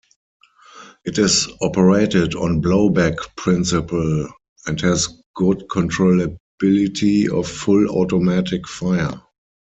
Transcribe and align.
It 1.05 1.19
is 1.19 1.47
operated 1.61 2.33
on 2.33 2.59
blowback 2.59 3.17
principle 3.37 4.27
and 4.65 4.81
has 4.81 5.07
good 5.35 5.65
controllability 5.69 7.29
of 7.29 7.47
full 7.47 7.85
automatic 7.87 8.67
fire. 8.67 9.21